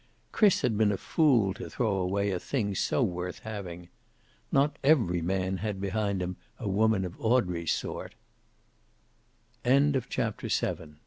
Chris 0.31 0.61
had 0.61 0.79
been 0.79 0.91
a 0.91 0.97
fool 0.97 1.53
to 1.53 1.69
throw 1.69 1.93
away 1.97 2.31
a 2.31 2.39
thing 2.39 2.73
so 2.73 3.03
worth 3.03 3.37
having. 3.41 3.87
Not 4.51 4.77
every 4.83 5.21
man 5.21 5.57
had 5.57 5.79
behind 5.79 6.23
him 6.23 6.37
a 6.57 6.67
woman 6.67 7.05
of 7.05 7.13
Audrey's 7.19 7.71
sort. 7.71 8.15
CHAPTER 9.63 9.99
VIII 10.47 10.49
That 10.49 10.79
afte 10.79 10.97